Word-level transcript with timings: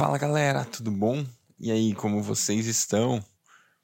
Fala 0.00 0.16
galera, 0.16 0.64
tudo 0.64 0.90
bom? 0.90 1.22
E 1.58 1.70
aí, 1.70 1.94
como 1.94 2.22
vocês 2.22 2.64
estão? 2.64 3.22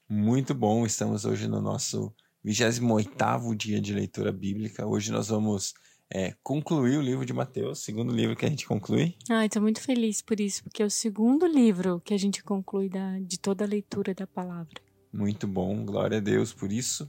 Muito 0.08 0.54
bom, 0.54 0.86
estamos 0.86 1.26
hoje 1.26 1.46
no 1.46 1.60
nosso 1.60 2.10
28 2.42 3.54
dia 3.54 3.78
de 3.78 3.92
leitura 3.92 4.32
bíblica. 4.32 4.86
Hoje 4.86 5.12
nós 5.12 5.28
vamos 5.28 5.74
é, 6.10 6.34
concluir 6.42 6.96
o 6.96 7.02
livro 7.02 7.26
de 7.26 7.34
Mateus, 7.34 7.80
segundo 7.80 8.14
livro 8.14 8.34
que 8.34 8.46
a 8.46 8.48
gente 8.48 8.66
conclui. 8.66 9.14
Ai, 9.28 9.44
estou 9.44 9.60
muito 9.60 9.78
feliz 9.78 10.22
por 10.22 10.40
isso, 10.40 10.64
porque 10.64 10.82
é 10.82 10.86
o 10.86 10.90
segundo 10.90 11.46
livro 11.46 12.00
que 12.02 12.14
a 12.14 12.18
gente 12.18 12.42
conclui 12.42 12.88
da, 12.88 13.18
de 13.18 13.38
toda 13.38 13.66
a 13.66 13.68
leitura 13.68 14.14
da 14.14 14.26
palavra. 14.26 14.80
Muito 15.12 15.46
bom, 15.46 15.84
glória 15.84 16.16
a 16.16 16.20
Deus 16.22 16.50
por 16.50 16.72
isso. 16.72 17.06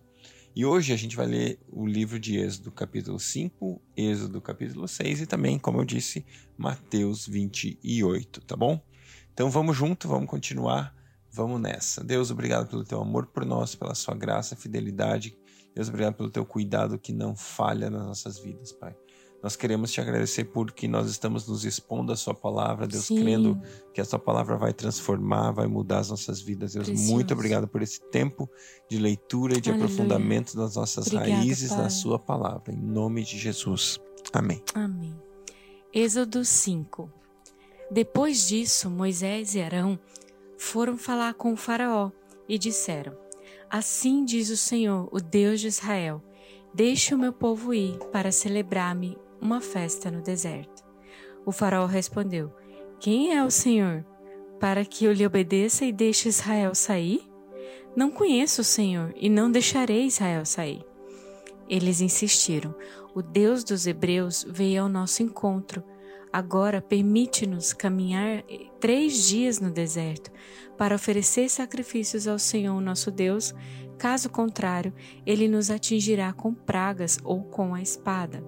E 0.53 0.65
hoje 0.65 0.91
a 0.91 0.97
gente 0.97 1.15
vai 1.15 1.27
ler 1.27 1.59
o 1.71 1.87
livro 1.87 2.19
de 2.19 2.37
Êxodo, 2.37 2.73
capítulo 2.73 3.21
5, 3.21 3.81
Êxodo, 3.95 4.41
capítulo 4.41 4.85
6 4.85 5.21
e 5.21 5.25
também, 5.25 5.57
como 5.57 5.79
eu 5.79 5.85
disse, 5.85 6.25
Mateus 6.57 7.25
28, 7.25 8.41
tá 8.41 8.57
bom? 8.57 8.81
Então 9.37 9.51
vamos 9.51 9.77
junto, 9.77 10.07
vamos 10.07 10.27
continuar, 10.27 10.95
vamos 11.31 11.61
nessa. 11.61 12.03
Deus, 12.03 12.31
obrigado 12.31 12.67
pelo 12.67 12.83
teu 12.83 12.99
amor 12.99 13.27
por 13.27 13.45
nós, 13.45 13.75
pela 13.75 13.93
sua 13.93 14.15
graça, 14.15 14.55
fidelidade. 14.55 15.37
Deus, 15.75 15.89
obrigado 15.89 16.15
pelo 16.15 16.31
teu 16.31 16.43
cuidado 16.43 16.97
que 16.97 17.13
não 17.13 17.35
falha 17.35 17.87
nas 17.87 18.03
nossas 18.03 18.39
vidas, 18.39 18.71
Pai. 18.71 18.95
Nós 19.43 19.55
queremos 19.55 19.91
te 19.91 20.01
agradecer 20.01 20.45
porque 20.45 20.87
nós 20.87 21.07
estamos 21.07 21.47
nos 21.47 21.65
expondo 21.65 22.11
à 22.11 22.15
Sua 22.15 22.33
palavra, 22.33 22.87
Deus, 22.87 23.05
Sim. 23.05 23.21
crendo 23.21 23.61
que 23.93 24.01
a 24.01 24.05
Sua 24.05 24.17
palavra 24.17 24.57
vai 24.57 24.73
transformar, 24.73 25.51
vai 25.51 25.67
mudar 25.67 25.99
as 25.99 26.09
nossas 26.09 26.41
vidas. 26.41 26.73
Deus, 26.73 26.87
Precioso. 26.87 27.13
muito 27.13 27.31
obrigado 27.31 27.67
por 27.67 27.83
esse 27.83 28.01
tempo 28.09 28.49
de 28.89 28.97
leitura 28.97 29.55
e 29.55 29.61
de 29.61 29.69
Aleluia. 29.69 29.85
aprofundamento 29.85 30.57
das 30.57 30.75
nossas 30.75 31.05
Obrigada, 31.05 31.31
raízes 31.31 31.69
pai. 31.69 31.77
na 31.77 31.89
Sua 31.91 32.17
palavra. 32.17 32.73
Em 32.73 32.75
nome 32.75 33.23
de 33.23 33.37
Jesus. 33.37 33.99
Amém. 34.33 34.63
Amém. 34.73 35.15
Êxodo 35.93 36.43
5 36.43 37.26
Depois 37.89 38.47
disso, 38.47 38.89
Moisés 38.89 39.55
e 39.55 39.61
Arão 39.61 39.97
foram 40.57 40.97
falar 40.97 41.33
com 41.35 41.53
o 41.53 41.57
Faraó 41.57 42.11
e 42.47 42.57
disseram: 42.57 43.17
Assim 43.69 44.23
diz 44.23 44.49
o 44.49 44.57
Senhor, 44.57 45.09
o 45.11 45.19
Deus 45.19 45.59
de 45.59 45.67
Israel: 45.67 46.21
Deixe 46.73 47.13
o 47.15 47.17
meu 47.17 47.33
povo 47.33 47.73
ir 47.73 47.97
para 48.11 48.31
celebrar-me 48.31 49.17
uma 49.41 49.61
festa 49.61 50.11
no 50.11 50.21
deserto. 50.21 50.83
O 51.45 51.51
faraó 51.51 51.85
respondeu: 51.85 52.53
Quem 52.99 53.35
é 53.35 53.43
o 53.43 53.51
Senhor? 53.51 54.05
Para 54.59 54.83
que 54.83 55.05
eu 55.05 55.13
lhe 55.13 55.25
obedeça 55.25 55.85
e 55.85 55.91
deixe 55.91 56.29
Israel 56.29 56.73
sair? 56.73 57.21
Não 57.95 58.11
conheço 58.11 58.61
o 58.61 58.65
Senhor 58.65 59.13
e 59.15 59.29
não 59.29 59.51
deixarei 59.51 60.05
Israel 60.05 60.45
sair. 60.45 60.85
Eles 61.69 62.01
insistiram: 62.01 62.75
O 63.13 63.21
Deus 63.21 63.63
dos 63.63 63.87
Hebreus 63.87 64.45
veio 64.47 64.83
ao 64.83 64.89
nosso 64.89 65.23
encontro. 65.23 65.83
Agora 66.37 66.79
permite-nos 66.79 67.73
caminhar 67.73 68.43
três 68.79 69.27
dias 69.27 69.59
no 69.59 69.71
deserto 69.71 70.31
para 70.77 70.93
oferecer 70.93 71.49
sacrifícios 71.49 72.27
ao 72.27 72.37
Senhor 72.37 72.79
nosso 72.79 73.09
Deus. 73.09 73.55
Caso 73.97 74.29
contrário, 74.29 74.93
ele 75.25 75.47
nos 75.47 75.71
atingirá 75.71 76.31
com 76.31 76.53
pragas 76.53 77.17
ou 77.23 77.41
com 77.41 77.73
a 77.73 77.81
espada. 77.81 78.43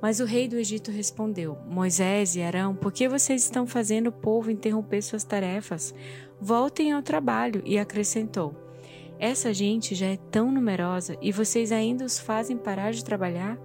Mas 0.00 0.18
o 0.18 0.24
rei 0.24 0.48
do 0.48 0.56
Egito 0.56 0.90
respondeu: 0.90 1.58
Moisés 1.68 2.36
e 2.36 2.40
Arão, 2.40 2.74
por 2.74 2.90
que 2.90 3.06
vocês 3.06 3.44
estão 3.44 3.66
fazendo 3.66 4.06
o 4.06 4.12
povo 4.12 4.50
interromper 4.50 5.02
suas 5.02 5.22
tarefas? 5.22 5.94
Voltem 6.40 6.90
ao 6.90 7.02
trabalho. 7.02 7.60
E 7.66 7.78
acrescentou: 7.78 8.54
Essa 9.18 9.52
gente 9.52 9.94
já 9.94 10.06
é 10.06 10.16
tão 10.16 10.50
numerosa 10.50 11.18
e 11.20 11.32
vocês 11.32 11.70
ainda 11.70 12.02
os 12.02 12.18
fazem 12.18 12.56
parar 12.56 12.92
de 12.92 13.04
trabalhar? 13.04 13.58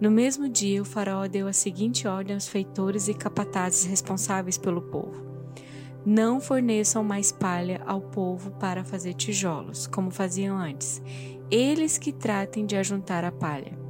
No 0.00 0.10
mesmo 0.10 0.48
dia, 0.48 0.80
o 0.80 0.84
faraó 0.84 1.26
deu 1.26 1.48
a 1.48 1.52
seguinte 1.52 2.06
ordem 2.06 2.34
aos 2.34 2.46
feitores 2.46 3.08
e 3.08 3.14
capatazes 3.14 3.84
responsáveis 3.84 4.56
pelo 4.56 4.82
povo: 4.82 5.26
Não 6.06 6.40
forneçam 6.40 7.02
mais 7.02 7.32
palha 7.32 7.82
ao 7.86 8.00
povo 8.00 8.50
para 8.52 8.84
fazer 8.84 9.14
tijolos, 9.14 9.86
como 9.86 10.10
faziam 10.10 10.56
antes. 10.56 11.02
Eles 11.50 11.98
que 11.98 12.12
tratem 12.12 12.66
de 12.66 12.76
ajuntar 12.76 13.24
a 13.24 13.32
palha 13.32 13.88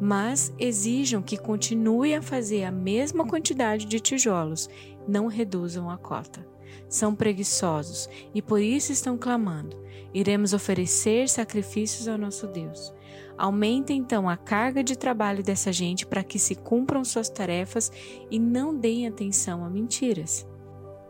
mas 0.00 0.52
exijam 0.58 1.22
que 1.22 1.36
continue 1.36 2.14
a 2.14 2.22
fazer 2.22 2.64
a 2.64 2.70
mesma 2.70 3.26
quantidade 3.26 3.86
de 3.86 3.98
tijolos, 3.98 4.68
não 5.06 5.26
reduzam 5.26 5.90
a 5.90 5.98
cota. 5.98 6.46
São 6.88 7.14
preguiçosos 7.14 8.08
e 8.34 8.40
por 8.40 8.60
isso 8.60 8.92
estão 8.92 9.16
clamando: 9.18 9.76
iremos 10.14 10.52
oferecer 10.52 11.28
sacrifícios 11.28 12.08
ao 12.08 12.18
nosso 12.18 12.46
Deus. 12.46 12.92
Aumentem 13.38 13.98
então 13.98 14.28
a 14.28 14.36
carga 14.36 14.82
de 14.82 14.98
trabalho 14.98 15.44
dessa 15.44 15.72
gente 15.72 16.04
para 16.04 16.24
que 16.24 16.38
se 16.38 16.56
cumpram 16.56 17.04
suas 17.04 17.30
tarefas 17.30 17.92
e 18.28 18.38
não 18.38 18.74
deem 18.74 19.06
atenção 19.06 19.64
a 19.64 19.70
mentiras. 19.70 20.44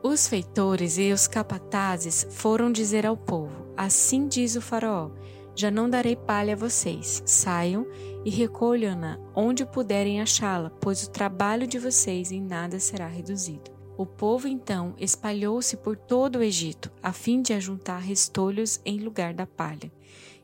Os 0.02 0.28
feitores 0.28 0.98
e 0.98 1.10
os 1.10 1.26
capatazes 1.26 2.26
foram 2.30 2.70
dizer 2.70 3.06
ao 3.06 3.16
povo: 3.16 3.72
Assim 3.76 4.28
diz 4.28 4.54
o 4.54 4.60
Faraó: 4.60 5.10
Já 5.56 5.70
não 5.70 5.88
darei 5.88 6.14
palha 6.14 6.52
a 6.52 6.56
vocês. 6.56 7.22
Saiam 7.24 7.86
e 8.24 8.30
recolham-na 8.30 9.18
onde 9.34 9.64
puderem 9.64 10.20
achá-la, 10.20 10.70
pois 10.80 11.02
o 11.02 11.10
trabalho 11.10 11.66
de 11.66 11.78
vocês 11.78 12.30
em 12.30 12.42
nada 12.42 12.78
será 12.78 13.08
reduzido. 13.08 13.78
O 13.96 14.06
povo 14.06 14.46
então 14.46 14.94
espalhou-se 14.96 15.76
por 15.76 15.96
todo 15.96 16.36
o 16.36 16.42
Egito, 16.42 16.92
a 17.02 17.12
fim 17.12 17.42
de 17.42 17.52
ajuntar 17.52 18.00
restolhos 18.00 18.80
em 18.84 19.00
lugar 19.00 19.34
da 19.34 19.44
palha. 19.44 19.90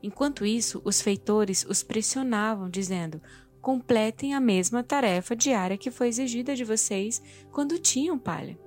Enquanto 0.04 0.44
isso, 0.44 0.82
os 0.84 1.00
feitores 1.00 1.64
os 1.66 1.82
pressionavam, 1.82 2.68
dizendo: 2.68 3.22
Completem 3.62 4.34
a 4.34 4.40
mesma 4.40 4.82
tarefa 4.82 5.34
diária 5.34 5.78
que 5.78 5.90
foi 5.90 6.08
exigida 6.08 6.54
de 6.54 6.62
vocês 6.62 7.22
quando 7.50 7.78
tinham 7.78 8.18
palha. 8.18 8.58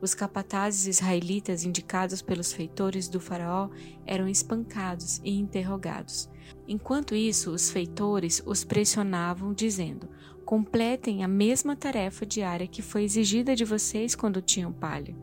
Os 0.00 0.14
capatazes 0.14 0.86
israelitas 0.86 1.64
indicados 1.64 2.22
pelos 2.22 2.52
feitores 2.52 3.08
do 3.08 3.18
Faraó 3.18 3.68
eram 4.06 4.28
espancados 4.28 5.20
e 5.24 5.36
interrogados. 5.36 6.30
Enquanto 6.68 7.16
isso, 7.16 7.50
os 7.50 7.68
feitores 7.68 8.40
os 8.46 8.62
pressionavam, 8.62 9.52
dizendo: 9.52 10.08
Completem 10.44 11.24
a 11.24 11.28
mesma 11.28 11.74
tarefa 11.74 12.24
diária 12.24 12.68
que 12.68 12.80
foi 12.80 13.02
exigida 13.02 13.56
de 13.56 13.64
vocês 13.64 14.14
quando 14.14 14.40
tinham 14.40 14.72
palha. 14.72 15.16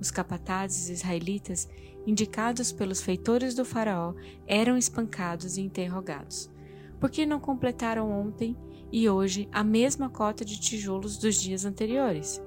Os 0.00 0.12
capatazes 0.12 0.88
israelitas, 0.88 1.68
indicados 2.08 2.72
pelos 2.72 3.02
feitores 3.02 3.54
do 3.54 3.66
Faraó, 3.66 4.14
eram 4.46 4.78
espancados 4.78 5.58
e 5.58 5.60
interrogados. 5.60 6.50
Por 6.98 7.10
que 7.10 7.26
não 7.26 7.38
completaram 7.38 8.10
ontem 8.10 8.56
e 8.90 9.10
hoje 9.10 9.46
a 9.52 9.62
mesma 9.62 10.08
cota 10.08 10.42
de 10.42 10.58
tijolos 10.58 11.18
dos 11.18 11.38
dias 11.38 11.66
anteriores? 11.66 12.42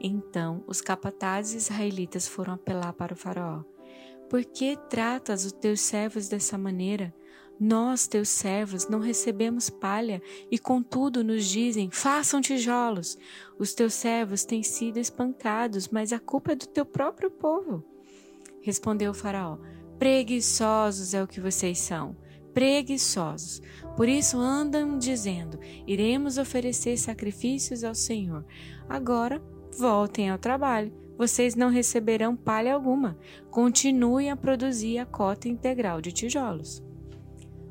Então 0.00 0.62
os 0.68 0.80
capatazes 0.80 1.64
israelitas 1.64 2.28
foram 2.28 2.54
apelar 2.54 2.92
para 2.92 3.12
o 3.12 3.16
Faraó: 3.16 3.64
Por 4.30 4.44
que 4.44 4.78
tratas 4.88 5.44
os 5.44 5.52
teus 5.52 5.80
servos 5.80 6.28
dessa 6.28 6.56
maneira? 6.56 7.12
Nós, 7.58 8.06
teus 8.06 8.28
servos, 8.28 8.88
não 8.88 9.00
recebemos 9.00 9.68
palha 9.68 10.22
e, 10.48 10.60
contudo, 10.60 11.24
nos 11.24 11.44
dizem: 11.44 11.90
façam 11.90 12.40
tijolos. 12.40 13.18
Os 13.58 13.74
teus 13.74 13.94
servos 13.94 14.44
têm 14.44 14.62
sido 14.62 14.98
espancados, 14.98 15.88
mas 15.88 16.12
a 16.12 16.20
culpa 16.20 16.52
é 16.52 16.56
do 16.56 16.66
teu 16.66 16.86
próprio 16.86 17.30
povo. 17.30 17.91
Respondeu 18.62 19.12
Faraó: 19.12 19.58
Preguiçosos 19.98 21.12
é 21.14 21.22
o 21.22 21.28
que 21.28 21.40
vocês 21.40 21.78
são 21.78 22.16
preguiçosos. 22.52 23.60
Por 23.96 24.08
isso 24.08 24.38
andam 24.38 24.98
dizendo: 24.98 25.58
iremos 25.86 26.38
oferecer 26.38 26.96
sacrifícios 26.96 27.84
ao 27.84 27.94
Senhor. 27.94 28.44
Agora 28.88 29.42
voltem 29.78 30.30
ao 30.30 30.38
trabalho. 30.38 30.92
Vocês 31.16 31.54
não 31.54 31.70
receberão 31.70 32.34
palha 32.34 32.74
alguma. 32.74 33.18
Continuem 33.50 34.30
a 34.30 34.36
produzir 34.36 34.98
a 34.98 35.06
cota 35.06 35.48
integral 35.48 36.00
de 36.00 36.10
tijolos. 36.10 36.82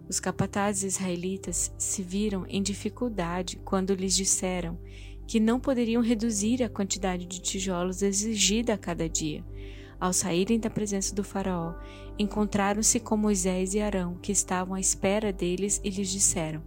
Os 0.07 0.19
capatazes 0.19 0.95
israelitas 0.95 1.73
se 1.77 2.03
viram 2.03 2.45
em 2.47 2.61
dificuldade 2.61 3.57
quando 3.63 3.93
lhes 3.93 4.15
disseram 4.15 4.77
que 5.25 5.39
não 5.39 5.59
poderiam 5.59 6.01
reduzir 6.01 6.61
a 6.61 6.69
quantidade 6.69 7.25
de 7.25 7.41
tijolos 7.41 8.01
exigida 8.01 8.73
a 8.73 8.77
cada 8.77 9.07
dia. 9.07 9.43
Ao 10.01 10.11
saírem 10.11 10.59
da 10.59 10.69
presença 10.69 11.15
do 11.15 11.23
Faraó, 11.23 11.75
encontraram-se 12.17 12.99
com 12.99 13.15
Moisés 13.15 13.75
e 13.75 13.79
Arão, 13.79 14.17
que 14.19 14.31
estavam 14.31 14.73
à 14.73 14.79
espera 14.79 15.31
deles, 15.31 15.79
e 15.83 15.91
lhes 15.91 16.09
disseram: 16.09 16.63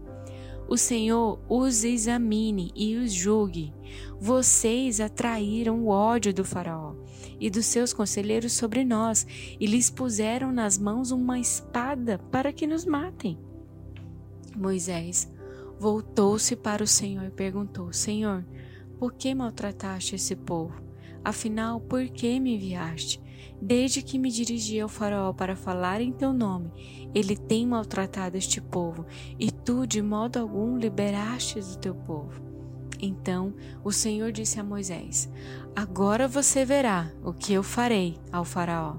o 0.67 0.79
Senhor 0.79 1.39
os 1.49 1.85
examine 1.85 2.73
e 2.75 2.97
os 2.97 3.13
julgue. 3.13 3.75
Vocês 4.19 4.99
atraíram 4.99 5.83
o 5.83 5.89
ódio 5.89 6.33
do 6.33 6.45
Faraó 6.45 6.95
e 7.39 7.51
dos 7.51 7.67
seus 7.67 7.93
conselheiros 7.93 8.55
sobre 8.55 8.85
nós 8.85 9.27
e 9.61 9.67
lhes 9.67 9.91
puseram 9.91 10.51
nas 10.51 10.79
mãos 10.79 11.11
uma 11.11 11.39
espada 11.39 12.19
para 12.31 12.53
que 12.53 12.67
nos 12.67 12.87
matem. 12.87 13.39
Moisés 14.57 15.31
voltou-se 15.79 16.57
para 16.57 16.83
o 16.83 16.87
Senhor 16.87 17.25
e 17.25 17.31
perguntou: 17.31 17.93
Senhor, 17.93 18.45
por 18.99 19.13
que 19.13 19.35
maltrataste 19.35 20.15
esse 20.15 20.35
povo? 20.35 20.83
Afinal, 21.23 21.81
por 21.81 22.09
que 22.09 22.41
me 22.41 22.55
enviaste? 22.55 23.21
Desde 23.61 24.03
que 24.03 24.19
me 24.19 24.31
dirigi 24.31 24.81
ao 24.81 24.89
Faraó 24.89 25.33
para 25.33 25.57
falar 25.57 26.01
em 26.01 26.13
teu 26.13 26.33
nome, 26.33 26.71
ele 27.15 27.37
tem 27.37 27.67
maltratado 27.67 28.37
este 28.37 28.61
povo, 28.61 29.07
e 29.39 29.51
tu 29.51 29.87
de 29.87 30.03
modo 30.03 30.39
algum 30.39 30.77
liberastes 30.77 31.75
o 31.75 31.79
teu 31.79 31.95
povo. 31.95 32.43
Então 33.01 33.55
o 33.83 33.93
Senhor 33.93 34.33
disse 34.33 34.59
a 34.61 34.65
Moisés: 34.65 35.29
Agora 35.75 36.27
você 36.27 36.65
verá 36.65 37.13
o 37.23 37.33
que 37.33 37.53
eu 37.53 37.63
farei 37.63 38.17
ao 38.33 38.45
Faraó. 38.45 38.97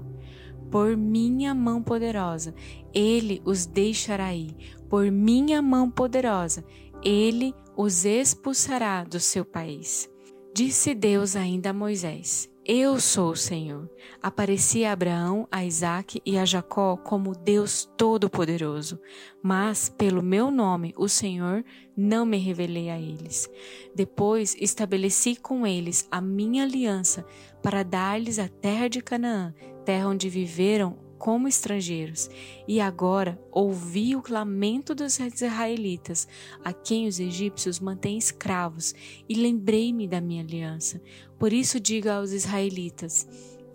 Por 0.70 0.96
minha 0.96 1.54
mão 1.54 1.82
poderosa, 1.82 2.54
ele 2.92 3.40
os 3.44 3.66
deixará 3.66 4.34
ir. 4.34 4.54
Por 4.88 5.10
minha 5.10 5.62
mão 5.62 5.90
poderosa, 5.90 6.64
ele 7.02 7.54
os 7.76 8.04
expulsará 8.04 9.04
do 9.04 9.20
seu 9.20 9.44
país. 9.44 10.08
Disse 10.54 10.94
Deus 10.94 11.36
ainda 11.36 11.70
a 11.70 11.72
Moisés: 11.72 12.48
Eu 12.68 12.98
sou 12.98 13.30
o 13.30 13.36
Senhor. 13.36 13.88
Apareci 14.20 14.84
a 14.84 14.90
Abraão, 14.90 15.46
a 15.52 15.64
Isaque 15.64 16.20
e 16.26 16.36
a 16.36 16.44
Jacó 16.44 16.96
como 16.96 17.32
Deus 17.32 17.88
Todo-Poderoso, 17.96 19.00
mas 19.40 19.88
pelo 19.88 20.20
meu 20.20 20.50
nome, 20.50 20.92
o 20.96 21.08
Senhor, 21.08 21.64
não 21.96 22.26
me 22.26 22.38
revelei 22.38 22.90
a 22.90 22.98
eles. 22.98 23.48
Depois 23.94 24.56
estabeleci 24.58 25.36
com 25.36 25.64
eles 25.64 26.08
a 26.10 26.20
minha 26.20 26.64
aliança 26.64 27.24
para 27.62 27.84
dar-lhes 27.84 28.36
a 28.40 28.48
terra 28.48 28.88
de 28.88 29.00
Canaã, 29.00 29.54
terra 29.84 30.08
onde 30.08 30.28
viveram 30.28 31.05
como 31.18 31.48
estrangeiros, 31.48 32.30
e 32.66 32.80
agora 32.80 33.40
ouvi 33.50 34.14
o 34.14 34.22
lamento 34.28 34.94
dos 34.94 35.18
israelitas, 35.18 36.28
a 36.64 36.72
quem 36.72 37.06
os 37.06 37.18
egípcios 37.18 37.80
mantêm 37.80 38.18
escravos, 38.18 38.94
e 39.28 39.34
lembrei-me 39.34 40.06
da 40.06 40.20
minha 40.20 40.42
aliança. 40.42 41.00
Por 41.38 41.52
isso 41.52 41.80
digo 41.80 42.08
aos 42.08 42.32
israelitas: 42.32 43.26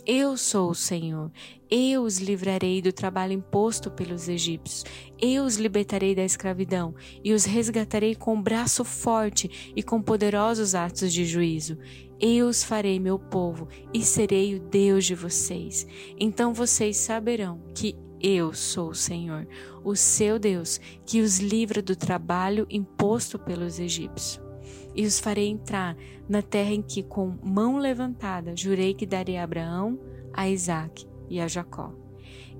eu 0.05 0.35
sou 0.35 0.71
o 0.71 0.75
Senhor. 0.75 1.31
Eu 1.69 2.03
os 2.03 2.17
livrarei 2.17 2.81
do 2.81 2.91
trabalho 2.91 3.33
imposto 3.33 3.89
pelos 3.89 4.27
egípcios. 4.27 4.83
Eu 5.19 5.43
os 5.43 5.55
libertarei 5.55 6.13
da 6.15 6.23
escravidão 6.23 6.93
e 7.23 7.33
os 7.33 7.45
resgatarei 7.45 8.15
com 8.15 8.41
braço 8.41 8.83
forte 8.83 9.71
e 9.75 9.81
com 9.81 10.01
poderosos 10.01 10.75
atos 10.75 11.13
de 11.13 11.25
juízo. 11.25 11.77
Eu 12.19 12.47
os 12.47 12.63
farei 12.63 12.99
meu 12.99 13.17
povo 13.17 13.67
e 13.93 14.03
serei 14.03 14.55
o 14.55 14.59
Deus 14.59 15.05
de 15.05 15.15
vocês. 15.15 15.87
Então 16.19 16.53
vocês 16.53 16.97
saberão 16.97 17.61
que 17.73 17.95
eu 18.21 18.53
sou 18.53 18.89
o 18.89 18.95
Senhor, 18.95 19.47
o 19.83 19.95
seu 19.95 20.37
Deus, 20.37 20.79
que 21.05 21.21
os 21.21 21.39
livra 21.39 21.81
do 21.81 21.95
trabalho 21.95 22.67
imposto 22.69 23.39
pelos 23.39 23.79
egípcios 23.79 24.50
e 24.95 25.05
os 25.05 25.19
farei 25.19 25.47
entrar 25.47 25.95
na 26.27 26.41
terra 26.41 26.71
em 26.71 26.81
que, 26.81 27.03
com 27.03 27.37
mão 27.43 27.77
levantada, 27.77 28.55
jurei 28.55 28.93
que 28.93 29.05
darei 29.05 29.37
a 29.37 29.43
Abraão, 29.43 29.99
a 30.33 30.49
Isaque 30.49 31.07
e 31.29 31.39
a 31.39 31.47
Jacó. 31.47 31.93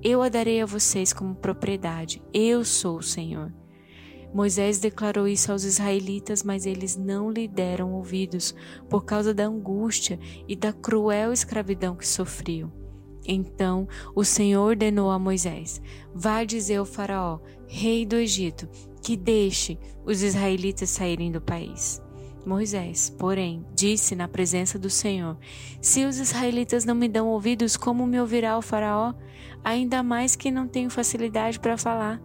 Eu 0.02 0.22
a 0.22 0.28
darei 0.28 0.60
a 0.60 0.66
vocês 0.66 1.12
como 1.12 1.34
propriedade. 1.34 2.22
Eu 2.32 2.64
sou 2.64 2.98
o 2.98 3.02
Senhor. 3.02 3.52
Moisés 4.34 4.78
declarou 4.78 5.28
isso 5.28 5.52
aos 5.52 5.62
israelitas, 5.62 6.42
mas 6.42 6.64
eles 6.64 6.96
não 6.96 7.30
lhe 7.30 7.46
deram 7.46 7.92
ouvidos 7.92 8.54
por 8.88 9.04
causa 9.04 9.34
da 9.34 9.44
angústia 9.44 10.18
e 10.48 10.56
da 10.56 10.72
cruel 10.72 11.32
escravidão 11.32 11.94
que 11.94 12.08
sofriam. 12.08 12.72
Então 13.26 13.86
o 14.14 14.24
Senhor 14.24 14.62
ordenou 14.62 15.10
a 15.10 15.18
Moisés: 15.18 15.80
Vá 16.14 16.44
dizer 16.44 16.76
ao 16.76 16.84
Faraó, 16.84 17.40
rei 17.68 18.04
do 18.04 18.16
Egito, 18.16 18.68
que 19.02 19.16
deixe 19.16 19.78
os 20.04 20.22
israelitas 20.22 20.90
saírem 20.90 21.30
do 21.30 21.40
país. 21.40 22.02
Moisés, 22.44 23.10
porém, 23.10 23.64
disse 23.74 24.14
na 24.14 24.26
presença 24.26 24.78
do 24.78 24.90
Senhor: 24.90 25.36
Se 25.80 26.04
os 26.04 26.18
israelitas 26.18 26.84
não 26.84 26.94
me 26.94 27.08
dão 27.08 27.28
ouvidos, 27.28 27.76
como 27.76 28.06
me 28.06 28.20
ouvirá 28.20 28.58
o 28.58 28.62
Faraó? 28.62 29.14
Ainda 29.64 30.02
mais 30.02 30.34
que 30.34 30.50
não 30.50 30.66
tenho 30.66 30.90
facilidade 30.90 31.60
para 31.60 31.78
falar. 31.78 32.20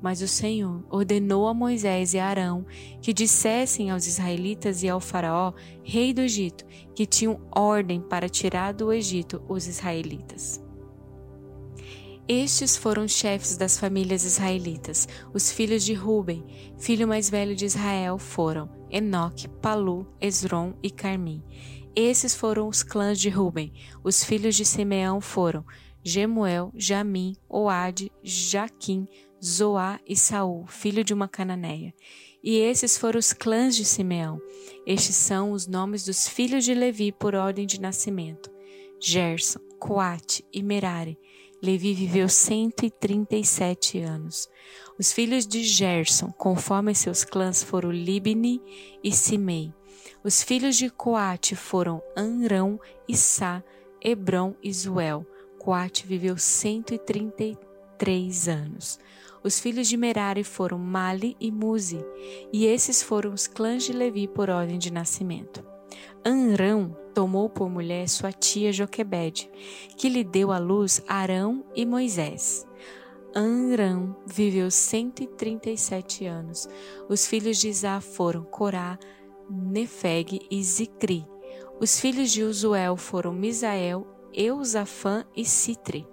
Mas 0.00 0.22
o 0.22 0.28
Senhor 0.28 0.84
ordenou 0.88 1.48
a 1.48 1.52
Moisés 1.54 2.14
e 2.14 2.18
a 2.18 2.26
Arão 2.26 2.64
que 3.02 3.12
dissessem 3.12 3.90
aos 3.90 4.06
israelitas 4.06 4.82
e 4.82 4.88
ao 4.88 5.00
Faraó, 5.00 5.52
rei 5.82 6.14
do 6.14 6.20
Egito, 6.20 6.64
que 6.94 7.04
tinham 7.04 7.40
ordem 7.54 8.00
para 8.00 8.28
tirar 8.28 8.72
do 8.72 8.92
Egito 8.92 9.42
os 9.48 9.66
israelitas. 9.66 10.67
Estes 12.28 12.76
foram 12.76 13.06
os 13.06 13.12
chefes 13.12 13.56
das 13.56 13.78
famílias 13.78 14.22
israelitas. 14.22 15.08
Os 15.32 15.50
filhos 15.50 15.82
de 15.82 15.94
Ruben, 15.94 16.44
filho 16.78 17.08
mais 17.08 17.30
velho 17.30 17.56
de 17.56 17.64
Israel, 17.64 18.18
foram 18.18 18.68
Enoque, 18.90 19.48
Palu, 19.48 20.06
Esron 20.20 20.74
e 20.82 20.90
Carmim. 20.90 21.42
Esses 21.96 22.34
foram 22.34 22.68
os 22.68 22.82
clãs 22.82 23.18
de 23.18 23.30
Ruben. 23.30 23.72
Os 24.04 24.22
filhos 24.22 24.54
de 24.54 24.66
Simeão 24.66 25.22
foram 25.22 25.64
Gemuel, 26.04 26.70
Jamim, 26.76 27.34
Oade, 27.48 28.12
Jaquim, 28.22 29.08
Zoá 29.42 29.98
e 30.06 30.14
Saul, 30.14 30.66
filho 30.66 31.02
de 31.02 31.14
uma 31.14 31.28
cananeia. 31.28 31.94
E 32.44 32.58
esses 32.58 32.98
foram 32.98 33.18
os 33.18 33.32
clãs 33.32 33.74
de 33.74 33.86
Simeão. 33.86 34.38
Estes 34.86 35.16
são 35.16 35.52
os 35.52 35.66
nomes 35.66 36.04
dos 36.04 36.28
filhos 36.28 36.62
de 36.62 36.74
Levi 36.74 37.10
por 37.10 37.34
ordem 37.34 37.66
de 37.66 37.80
nascimento: 37.80 38.50
Gerson, 39.00 39.60
Coate 39.78 40.44
e 40.52 40.62
Merari. 40.62 41.18
Levi 41.60 41.92
viveu 41.92 42.28
137 42.28 43.98
anos. 43.98 44.48
Os 44.98 45.12
filhos 45.12 45.44
de 45.44 45.64
Gerson, 45.64 46.30
conforme 46.30 46.94
seus 46.94 47.24
clãs, 47.24 47.64
foram 47.64 47.90
Libni 47.90 48.62
e 49.02 49.10
Simei. 49.12 49.74
Os 50.22 50.40
filhos 50.42 50.76
de 50.76 50.88
Coate 50.88 51.56
foram 51.56 52.00
Anrão, 52.16 52.78
Issá, 53.08 53.64
Hebron 54.00 54.54
e 54.62 54.72
Zuel. 54.72 55.26
Coate 55.58 56.06
viveu 56.06 56.38
133 56.38 58.48
anos. 58.48 59.00
Os 59.42 59.58
filhos 59.58 59.88
de 59.88 59.96
Merari 59.96 60.44
foram 60.44 60.78
Mali 60.78 61.36
e 61.40 61.50
Muzi, 61.50 61.98
e 62.52 62.66
esses 62.66 63.02
foram 63.02 63.32
os 63.32 63.48
clãs 63.48 63.82
de 63.82 63.92
Levi 63.92 64.28
por 64.28 64.48
ordem 64.50 64.78
de 64.78 64.92
nascimento. 64.92 65.77
Anrão 66.24 66.96
tomou 67.14 67.48
por 67.48 67.68
mulher 67.68 68.08
sua 68.08 68.32
tia 68.32 68.72
Joquebede, 68.72 69.50
que 69.96 70.08
lhe 70.08 70.22
deu 70.22 70.52
à 70.52 70.58
luz 70.58 71.02
Arão 71.08 71.64
e 71.74 71.84
Moisés. 71.84 72.66
Anrão 73.34 74.16
viveu 74.26 74.70
137 74.70 76.26
anos. 76.26 76.68
Os 77.08 77.26
filhos 77.26 77.58
de 77.58 77.68
Isá 77.68 78.00
foram 78.00 78.42
Corá, 78.42 78.98
Nefeg 79.50 80.40
e 80.50 80.62
Zicri. 80.62 81.26
Os 81.80 82.00
filhos 82.00 82.30
de 82.32 82.42
Uzuel 82.42 82.96
foram 82.96 83.32
Misael, 83.32 84.06
Eusafã 84.32 85.24
e 85.36 85.44
Citri. 85.44 86.06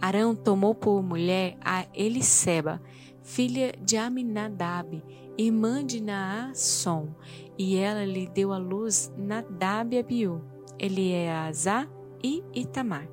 Arão 0.00 0.34
tomou 0.34 0.74
por 0.74 1.02
mulher 1.02 1.56
a 1.60 1.86
Eliseba, 1.94 2.80
filha 3.22 3.72
de 3.80 3.96
Aminadab, 3.96 5.02
irmã 5.38 5.84
de 5.84 6.00
Naasson, 6.00 7.14
e 7.58 7.76
ela 7.76 8.04
lhe 8.04 8.26
deu 8.26 8.52
à 8.52 8.58
luz 8.58 9.12
Nadab 9.16 9.94
e 9.94 9.98
Abiú, 9.98 10.42
Eleazar 10.78 11.88
e 12.22 12.42
Itamar. 12.54 13.08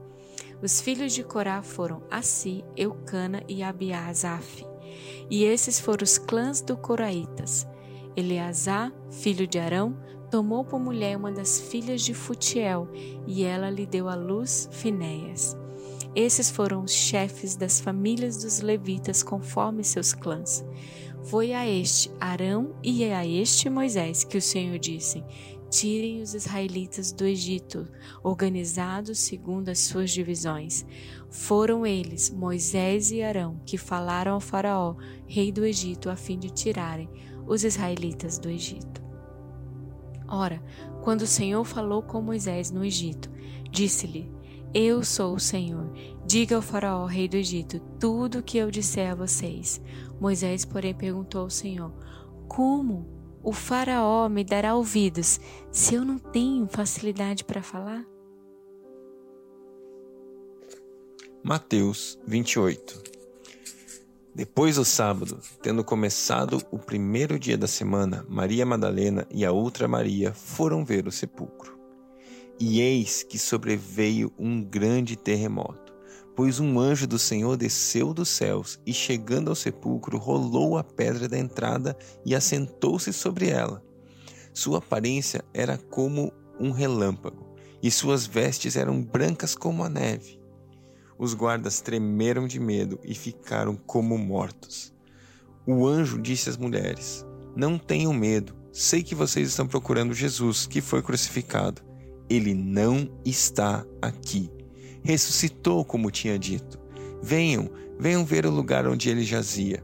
Os 0.62 0.82
filhos 0.82 1.14
de 1.14 1.24
Corá 1.24 1.62
foram 1.62 2.04
Assi, 2.12 2.64
Eucana 2.76 3.44
e 3.48 3.64
Abiasaf. 3.64 4.66
E 5.30 5.44
esses 5.44 5.80
foram 5.80 6.04
os 6.04 6.18
clãs 6.18 6.62
do 6.62 6.76
Coraitas. 6.76 7.68
Eleazar, 8.16 8.92
filho 9.10 9.48
de 9.48 9.58
Arão, 9.58 9.98
tomou 10.30 10.66
por 10.66 10.80
mulher 10.80 11.16
uma 11.16 11.32
das 11.32 11.60
filhas 11.60 12.02
de 12.02 12.14
Futiel, 12.14 12.90
e 13.26 13.44
ela 13.44 13.70
lhe 13.70 13.86
deu 13.86 14.10
à 14.10 14.16
luz 14.16 14.68
Finéias. 14.72 15.58
Esses 16.16 16.50
foram 16.50 16.84
os 16.84 16.92
chefes 16.92 17.56
das 17.56 17.80
famílias 17.80 18.44
dos 18.44 18.62
levitas 18.62 19.22
conforme 19.22 19.84
seus 19.84 20.14
clãs. 20.14 20.66
Foi 21.24 21.54
a 21.54 21.68
este 21.68 22.10
Arão 22.20 22.76
e 22.84 23.04
a 23.06 23.26
este 23.26 23.70
Moisés 23.70 24.24
que 24.24 24.38
o 24.38 24.42
Senhor 24.42 24.80
disse: 24.80 25.24
Tirem 25.70 26.22
os 26.22 26.34
israelitas 26.34 27.12
do 27.12 27.26
Egito, 27.26 27.88
organizados 28.24 29.20
segundo 29.20 29.70
as 29.70 29.80
suas 29.80 30.10
divisões. 30.10 30.86
Foram 31.30 31.86
eles, 31.86 32.32
Moisés 32.32 33.12
e 33.12 33.22
Arão, 33.22 33.62
que 33.66 33.78
falaram 33.78 34.34
ao 34.34 34.40
Faraó, 34.40 34.96
rei 35.28 35.52
do 35.52 35.64
Egito, 35.64 36.10
a 36.10 36.16
fim 36.16 36.40
de 36.40 36.50
tirarem 36.50 37.08
os 37.46 37.64
israelitas 37.64 38.40
do 38.40 38.50
Egito. 38.50 39.04
Ora, 40.28 40.64
quando 41.02 41.22
o 41.22 41.28
Senhor 41.28 41.64
falou 41.66 42.02
com 42.02 42.22
Moisés 42.22 42.72
no 42.72 42.84
Egito, 42.84 43.30
disse-lhe: 43.72 44.32
Eu 44.74 45.04
sou 45.04 45.36
o 45.36 45.40
Senhor. 45.40 45.92
Diga 46.26 46.56
ao 46.56 46.62
Faraó, 46.62 47.06
rei 47.06 47.28
do 47.28 47.38
Egito, 47.38 47.80
tudo 48.00 48.40
o 48.40 48.44
que 48.44 48.58
eu 48.58 48.72
disser 48.72 49.12
a 49.12 49.16
vocês. 49.16 49.82
Moisés, 50.20 50.66
porém, 50.66 50.94
perguntou 50.94 51.42
ao 51.42 51.50
Senhor: 51.50 51.92
Como 52.48 53.08
o 53.42 53.54
Faraó 53.54 54.28
me 54.28 54.44
dará 54.44 54.76
ouvidos 54.76 55.40
se 55.72 55.96
eu 55.96 56.04
não 56.04 56.20
tenho 56.20 56.68
facilidade 56.68 57.44
para 57.44 57.64
falar? 57.64 58.06
Mateus 61.42 62.20
28 62.28 63.02
Depois 64.36 64.76
do 64.76 64.84
sábado, 64.84 65.40
tendo 65.62 65.86
começado 65.86 66.62
o 66.70 66.78
primeiro 66.78 67.40
dia 67.40 67.58
da 67.58 67.68
semana, 67.68 68.26
Maria 68.28 68.66
Madalena 68.66 69.26
e 69.32 69.46
a 69.46 69.52
outra 69.54 69.88
Maria 69.88 70.34
foram 70.34 70.84
ver 70.84 71.08
o 71.08 71.12
sepulcro. 71.12 71.80
E 72.60 72.82
eis 72.82 73.24
que 73.24 73.40
sobreveio 73.40 74.34
um 74.38 74.62
grande 74.62 75.16
terremoto 75.16 75.89
Pois 76.40 76.58
um 76.58 76.80
anjo 76.80 77.06
do 77.06 77.20
Senhor 77.20 77.58
desceu 77.58 78.14
dos 78.14 78.30
céus 78.30 78.80
e, 78.86 78.94
chegando 78.94 79.50
ao 79.50 79.56
sepulcro, 79.56 80.18
rolou 80.18 80.78
a 80.78 80.84
pedra 80.86 81.28
da 81.28 81.38
entrada 81.38 81.98
e 82.26 82.34
assentou-se 82.34 83.12
sobre 83.12 83.50
ela. 83.50 83.84
Sua 84.54 84.78
aparência 84.78 85.44
era 85.54 85.78
como 85.78 86.32
um 86.58 86.72
relâmpago, 86.72 87.46
e 87.84 87.92
suas 87.92 88.26
vestes 88.26 88.78
eram 88.78 89.02
brancas 89.02 89.54
como 89.54 89.84
a 89.84 89.90
neve. 89.90 90.40
Os 91.18 91.34
guardas 91.34 91.82
tremeram 91.82 92.48
de 92.48 92.58
medo 92.58 92.98
e 93.04 93.14
ficaram 93.14 93.76
como 93.76 94.18
mortos. 94.18 94.94
O 95.68 95.86
anjo 95.86 96.22
disse 96.22 96.50
às 96.50 96.56
mulheres: 96.56 97.26
Não 97.54 97.78
tenham 97.78 98.14
medo, 98.14 98.56
sei 98.72 99.04
que 99.04 99.14
vocês 99.14 99.50
estão 99.50 99.68
procurando 99.68 100.14
Jesus, 100.14 100.66
que 100.66 100.80
foi 100.80 101.02
crucificado. 101.02 101.82
Ele 102.30 102.54
não 102.54 103.12
está 103.26 103.86
aqui. 104.02 104.50
Ressuscitou, 105.10 105.84
como 105.84 106.12
tinha 106.12 106.38
dito. 106.38 106.78
Venham, 107.20 107.68
venham 108.00 108.24
ver 108.24 108.46
o 108.46 108.52
lugar 108.52 108.86
onde 108.86 109.10
ele 109.10 109.24
jazia. 109.24 109.84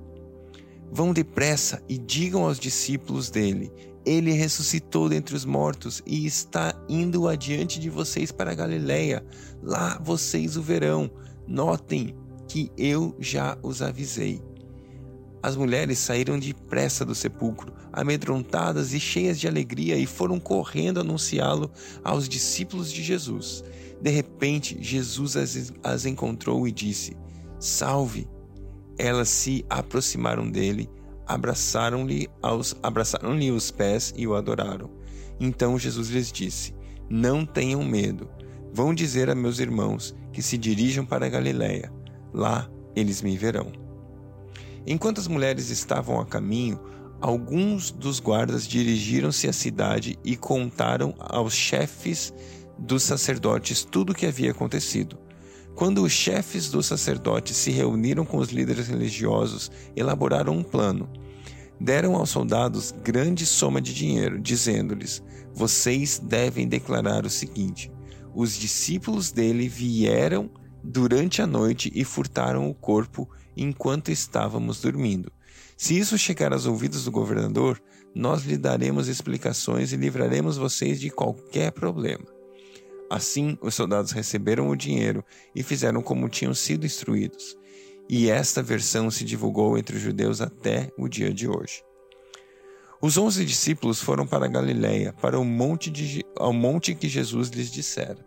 Vão 0.91 1.11
depressa 1.11 1.81
e 1.89 1.97
digam 1.97 2.45
aos 2.45 2.59
discípulos 2.59 3.31
dele: 3.31 3.71
Ele 4.05 4.33
ressuscitou 4.33 5.09
dentre 5.09 5.35
os 5.35 5.43
mortos 5.43 5.99
e 6.05 6.27
está 6.27 6.79
indo 6.87 7.27
adiante 7.27 7.79
de 7.79 7.89
vocês 7.89 8.31
para 8.31 8.51
a 8.51 8.53
Galiléia. 8.53 9.25
Lá 9.63 9.99
vocês 9.99 10.57
o 10.57 10.61
verão. 10.61 11.09
Notem 11.47 12.15
que 12.47 12.71
eu 12.77 13.15
já 13.19 13.57
os 13.63 13.81
avisei. 13.81 14.39
As 15.41 15.55
mulheres 15.55 15.97
saíram 15.97 16.37
depressa 16.37 17.03
do 17.03 17.15
sepulcro, 17.15 17.73
amedrontadas 17.91 18.93
e 18.93 18.99
cheias 18.99 19.39
de 19.39 19.47
alegria, 19.47 19.97
e 19.97 20.05
foram 20.05 20.39
correndo 20.39 20.99
anunciá-lo 20.99 21.71
aos 22.03 22.29
discípulos 22.29 22.93
de 22.93 23.01
Jesus. 23.01 23.63
De 24.05 24.11
repente, 24.11 24.77
Jesus 24.79 25.35
as, 25.35 25.73
as 25.83 26.05
encontrou 26.05 26.67
e 26.67 26.71
disse: 26.71 27.17
Salve! 27.59 28.29
Elas 28.99 29.29
se 29.29 29.65
aproximaram 29.67 30.47
dele, 30.47 30.87
abraçaram-lhe 31.25 32.29
abraçaram-lhe 32.83 33.49
os 33.49 33.71
pés 33.71 34.13
e 34.15 34.27
o 34.27 34.35
adoraram. 34.35 34.91
Então 35.39 35.79
Jesus 35.79 36.09
lhes 36.09 36.31
disse: 36.31 36.75
Não 37.09 37.47
tenham 37.47 37.83
medo. 37.83 38.29
Vão 38.71 38.93
dizer 38.93 39.27
a 39.27 39.33
meus 39.33 39.57
irmãos 39.57 40.15
que 40.31 40.43
se 40.43 40.55
dirijam 40.55 41.03
para 41.03 41.27
Galiléia. 41.27 41.91
Lá 42.31 42.69
eles 42.95 43.23
me 43.23 43.35
verão. 43.35 43.71
Enquanto 44.85 45.19
as 45.19 45.27
mulheres 45.27 45.71
estavam 45.71 46.19
a 46.19 46.25
caminho, 46.27 46.79
alguns 47.19 47.89
dos 47.89 48.19
guardas 48.19 48.67
dirigiram-se 48.67 49.47
à 49.47 49.53
cidade 49.53 50.19
e 50.23 50.37
contaram 50.37 51.15
aos 51.17 51.55
chefes 51.55 52.31
dos 52.77 53.03
sacerdotes 53.03 53.83
tudo 53.83 54.11
o 54.11 54.15
que 54.15 54.25
havia 54.25 54.51
acontecido. 54.51 55.17
Quando 55.75 56.03
os 56.03 56.11
chefes 56.11 56.69
dos 56.69 56.85
sacerdotes 56.85 57.57
se 57.57 57.69
reuniram 57.69 58.25
com 58.25 58.37
os 58.37 58.49
líderes 58.49 58.87
religiosos, 58.87 59.69
elaboraram 59.95 60.53
um 60.53 60.63
plano. 60.63 61.09
Deram 61.79 62.15
aos 62.15 62.29
soldados 62.29 62.93
grande 63.03 63.45
soma 63.45 63.81
de 63.81 63.93
dinheiro, 63.93 64.39
dizendo-lhes: 64.39 65.21
Vocês 65.53 66.17
devem 66.17 66.67
declarar 66.67 67.25
o 67.25 67.29
seguinte: 67.29 67.91
Os 68.33 68.55
discípulos 68.55 69.33
dele 69.33 69.67
vieram 69.67 70.49
durante 70.81 71.41
a 71.41 71.47
noite 71.47 71.91
e 71.93 72.05
furtaram 72.05 72.69
o 72.69 72.73
corpo 72.73 73.29
enquanto 73.57 74.11
estávamos 74.11 74.79
dormindo. 74.79 75.29
Se 75.75 75.97
isso 75.97 76.17
chegar 76.17 76.53
aos 76.53 76.65
ouvidos 76.65 77.03
do 77.03 77.11
governador, 77.11 77.81
nós 78.13 78.45
lhe 78.45 78.57
daremos 78.57 79.09
explicações 79.09 79.91
e 79.91 79.97
livraremos 79.97 80.55
vocês 80.55 81.01
de 81.01 81.09
qualquer 81.09 81.73
problema. 81.73 82.34
Assim, 83.09 83.57
os 83.61 83.75
soldados 83.75 84.11
receberam 84.11 84.69
o 84.69 84.75
dinheiro 84.75 85.23
e 85.53 85.61
fizeram 85.61 86.01
como 86.01 86.29
tinham 86.29 86.53
sido 86.53 86.85
instruídos. 86.85 87.57
E 88.09 88.29
esta 88.29 88.61
versão 88.61 89.09
se 89.09 89.23
divulgou 89.23 89.77
entre 89.77 89.95
os 89.95 90.01
judeus 90.01 90.41
até 90.41 90.91
o 90.97 91.07
dia 91.07 91.33
de 91.33 91.47
hoje. 91.47 91.83
Os 93.01 93.17
onze 93.17 93.45
discípulos 93.45 94.01
foram 94.01 94.25
para 94.25 94.47
Galiléia, 94.47 95.13
para 95.13 95.39
o 95.39 95.45
monte, 95.45 95.89
de, 95.91 96.25
ao 96.37 96.53
monte 96.53 96.95
que 96.95 97.07
Jesus 97.07 97.49
lhes 97.49 97.71
dissera. 97.71 98.17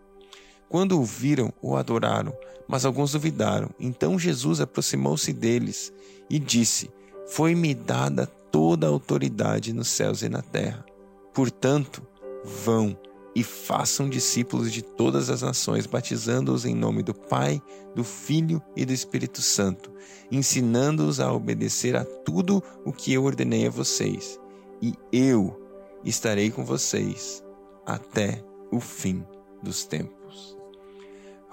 Quando 0.69 0.99
o 0.99 1.03
viram, 1.03 1.51
o 1.61 1.75
adoraram, 1.75 2.33
mas 2.67 2.85
alguns 2.85 3.11
duvidaram. 3.11 3.69
Então 3.79 4.19
Jesus 4.19 4.61
aproximou-se 4.61 5.33
deles 5.33 5.91
e 6.29 6.37
disse: 6.37 6.89
Foi-me 7.27 7.73
dada 7.73 8.27
toda 8.27 8.85
a 8.85 8.89
autoridade 8.89 9.73
nos 9.73 9.87
céus 9.87 10.21
e 10.21 10.29
na 10.29 10.41
terra. 10.41 10.85
Portanto, 11.33 12.05
vão 12.43 12.97
e 13.35 13.43
façam 13.43 14.09
discípulos 14.09 14.71
de 14.71 14.81
todas 14.81 15.29
as 15.29 15.41
nações, 15.41 15.85
batizando-os 15.85 16.65
em 16.65 16.75
nome 16.75 17.03
do 17.03 17.13
Pai, 17.13 17.61
do 17.95 18.03
Filho 18.03 18.61
e 18.75 18.85
do 18.85 18.93
Espírito 18.93 19.41
Santo, 19.41 19.91
ensinando-os 20.31 21.19
a 21.19 21.31
obedecer 21.31 21.95
a 21.95 22.03
tudo 22.03 22.63
o 22.85 22.91
que 22.91 23.13
eu 23.13 23.23
ordenei 23.23 23.67
a 23.67 23.69
vocês. 23.69 24.39
E 24.81 24.93
eu 25.11 25.59
estarei 26.03 26.49
com 26.49 26.63
vocês 26.63 27.43
até 27.85 28.43
o 28.71 28.79
fim 28.79 29.23
dos 29.61 29.85
tempos. 29.85 30.57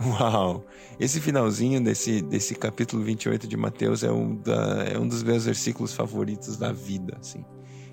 Uau! 0.01 0.65
Esse 1.01 1.21
finalzinho 1.21 1.83
desse, 1.83 2.21
desse 2.21 2.55
capítulo 2.55 3.03
28 3.03 3.47
de 3.47 3.57
Mateus 3.57 4.03
é 4.03 4.13
um, 4.13 4.35
da, 4.37 4.85
é 4.85 4.99
um 4.99 5.09
dos 5.09 5.23
meus 5.23 5.47
versículos 5.47 5.95
favoritos 5.95 6.57
da 6.57 6.71
vida. 6.71 7.17
Assim. 7.19 7.45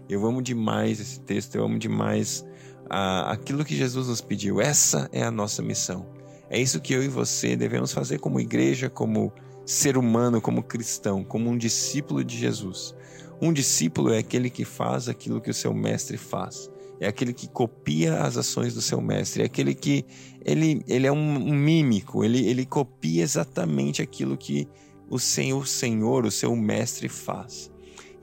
Eu 0.10 0.26
amo 0.26 0.42
demais 0.42 1.00
esse 1.00 1.20
texto, 1.20 1.56
eu 1.56 1.64
amo 1.64 1.80
demais 1.80 2.46
a, 2.90 3.32
aquilo 3.32 3.66
que 3.66 3.76
Jesus 3.76 4.08
nos 4.08 4.22
pediu. 4.22 4.62
Essa 4.62 5.10
é 5.12 5.24
a 5.24 5.32
nossa 5.32 5.62
missão. 5.62 6.08
É 6.50 6.60
isso 6.60 6.82
que 6.82 6.94
eu 6.94 7.04
e 7.04 7.08
você 7.08 7.56
devemos 7.56 7.92
fazer 7.92 8.20
como 8.20 8.40
igreja, 8.40 8.90
como 8.90 9.34
ser 9.66 9.98
humano, 9.98 10.42
como 10.42 10.62
cristão, 10.62 11.24
como 11.24 11.50
um 11.50 11.58
discípulo 11.58 12.24
de 12.24 12.38
Jesus. 12.38 12.94
Um 13.42 13.52
discípulo 13.52 14.14
é 14.14 14.20
aquele 14.20 14.50
que 14.50 14.66
faz 14.66 15.10
aquilo 15.10 15.42
que 15.42 15.50
o 15.50 15.54
seu 15.54 15.74
mestre 15.74 16.18
faz 16.18 16.70
é 17.04 17.08
aquele 17.08 17.34
que 17.34 17.48
copia 17.48 18.22
as 18.22 18.38
ações 18.38 18.74
do 18.74 18.82
seu 18.82 19.02
mestre, 19.02 19.44
é 19.44 19.46
aquele 19.46 19.76
que 19.76 20.06
ele, 20.44 20.82
ele 20.88 21.06
é 21.06 21.12
um, 21.12 21.36
um 21.36 21.54
mímico, 21.54 22.24
ele, 22.24 22.48
ele 22.48 22.66
copia 22.66 23.22
exatamente 23.22 24.02
aquilo 24.02 24.38
que 24.38 24.68
o 25.10 25.20
Senhor, 25.20 25.62
o 25.62 25.66
Senhor, 25.66 26.26
o 26.26 26.32
seu 26.32 26.56
mestre 26.56 27.10
faz. 27.10 27.72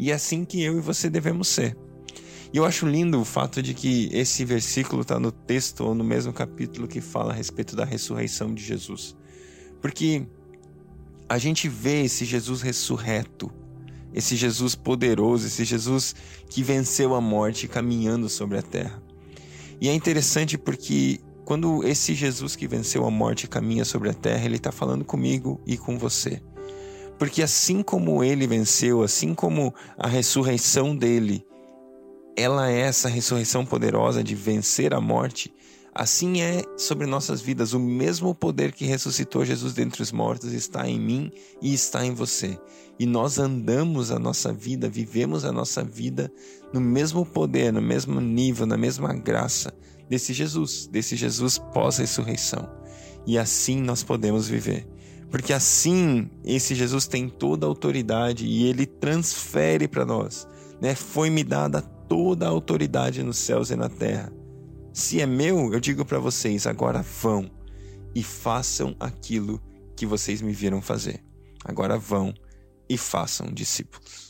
E 0.00 0.10
é 0.10 0.14
assim 0.14 0.44
que 0.44 0.62
eu 0.62 0.78
e 0.78 0.80
você 0.80 1.10
devemos 1.10 1.48
ser. 1.48 1.76
E 2.52 2.56
eu 2.56 2.64
acho 2.64 2.86
lindo 2.86 3.20
o 3.20 3.24
fato 3.24 3.62
de 3.62 3.74
que 3.74 4.08
esse 4.12 4.44
versículo 4.44 5.02
está 5.02 5.20
no 5.20 5.30
texto 5.30 5.82
ou 5.82 5.94
no 5.94 6.02
mesmo 6.02 6.32
capítulo 6.32 6.88
que 6.88 7.00
fala 7.00 7.32
a 7.32 7.36
respeito 7.36 7.76
da 7.76 7.84
ressurreição 7.84 8.52
de 8.52 8.62
Jesus. 8.64 9.16
Porque 9.80 10.26
a 11.28 11.38
gente 11.38 11.68
vê 11.68 12.02
esse 12.02 12.24
Jesus 12.24 12.60
ressurreto 12.60 13.52
esse 14.12 14.36
Jesus 14.36 14.74
poderoso, 14.74 15.46
esse 15.46 15.64
Jesus 15.64 16.14
que 16.48 16.62
venceu 16.62 17.14
a 17.14 17.20
morte 17.20 17.68
caminhando 17.68 18.28
sobre 18.28 18.58
a 18.58 18.62
terra. 18.62 19.02
E 19.80 19.88
é 19.88 19.94
interessante 19.94 20.58
porque 20.58 21.20
quando 21.44 21.84
esse 21.84 22.14
Jesus 22.14 22.54
que 22.54 22.66
venceu 22.66 23.04
a 23.06 23.10
morte 23.10 23.48
caminha 23.48 23.84
sobre 23.84 24.10
a 24.10 24.14
terra, 24.14 24.44
ele 24.44 24.56
está 24.56 24.70
falando 24.70 25.04
comigo 25.04 25.60
e 25.66 25.76
com 25.76 25.98
você. 25.98 26.42
Porque 27.20 27.40
assim 27.40 27.82
como 27.82 28.24
ele 28.24 28.48
venceu, 28.48 29.02
assim 29.02 29.32
como 29.32 29.72
a 29.96 30.08
ressurreição 30.08 30.96
dele, 30.96 31.46
ela 32.36 32.68
é 32.68 32.80
essa 32.80 33.08
ressurreição 33.08 33.64
poderosa 33.64 34.24
de 34.24 34.34
vencer 34.34 34.92
a 34.92 35.00
morte, 35.00 35.54
Assim 35.94 36.40
é 36.40 36.62
sobre 36.76 37.06
nossas 37.06 37.40
vidas. 37.40 37.72
O 37.72 37.80
mesmo 37.80 38.34
poder 38.34 38.72
que 38.72 38.84
ressuscitou 38.84 39.44
Jesus 39.44 39.74
dentre 39.74 40.02
os 40.02 40.12
mortos 40.12 40.52
está 40.52 40.88
em 40.88 41.00
mim 41.00 41.32
e 41.60 41.74
está 41.74 42.06
em 42.06 42.14
você. 42.14 42.58
E 42.98 43.06
nós 43.06 43.38
andamos 43.38 44.10
a 44.10 44.18
nossa 44.18 44.52
vida, 44.52 44.88
vivemos 44.88 45.44
a 45.44 45.50
nossa 45.50 45.82
vida 45.82 46.32
no 46.72 46.80
mesmo 46.80 47.26
poder, 47.26 47.72
no 47.72 47.82
mesmo 47.82 48.20
nível, 48.20 48.66
na 48.66 48.76
mesma 48.76 49.12
graça 49.12 49.74
desse 50.08 50.32
Jesus, 50.32 50.86
desse 50.86 51.16
Jesus 51.16 51.58
pós-ressurreição. 51.58 52.68
E 53.26 53.36
assim 53.36 53.80
nós 53.80 54.02
podemos 54.02 54.46
viver. 54.46 54.86
Porque 55.30 55.52
assim 55.52 56.28
esse 56.44 56.74
Jesus 56.74 57.06
tem 57.06 57.28
toda 57.28 57.64
a 57.66 57.68
autoridade 57.68 58.46
e 58.46 58.66
ele 58.66 58.84
transfere 58.84 59.86
para 59.86 60.04
nós. 60.04 60.48
Né? 60.80 60.94
Foi-me 60.94 61.44
dada 61.44 61.80
toda 61.80 62.46
a 62.46 62.50
autoridade 62.50 63.22
nos 63.22 63.36
céus 63.36 63.70
e 63.70 63.76
na 63.76 63.88
terra. 63.88 64.32
Se 64.92 65.20
é 65.20 65.26
meu, 65.26 65.72
eu 65.72 65.78
digo 65.78 66.04
para 66.04 66.18
vocês: 66.18 66.66
agora 66.66 67.02
vão 67.02 67.48
e 68.14 68.22
façam 68.22 68.96
aquilo 68.98 69.62
que 69.96 70.04
vocês 70.04 70.42
me 70.42 70.52
viram 70.52 70.82
fazer. 70.82 71.22
Agora 71.64 71.96
vão 71.96 72.34
e 72.88 72.98
façam 72.98 73.46
discípulos. 73.46 74.29